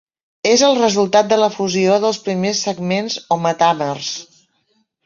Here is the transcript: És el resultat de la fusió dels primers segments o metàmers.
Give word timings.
És 0.51 0.61
el 0.67 0.79
resultat 0.79 1.29
de 1.35 1.39
la 1.41 1.51
fusió 1.57 1.99
dels 2.07 2.21
primers 2.25 2.65
segments 2.71 3.21
o 3.37 3.43
metàmers. 3.47 4.15